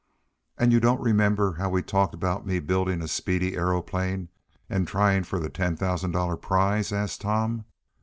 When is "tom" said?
7.21-7.65